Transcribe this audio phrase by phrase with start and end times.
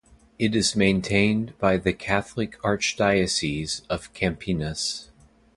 [0.39, 5.09] It is maintained by the Catholic Archdiocese of Campinas.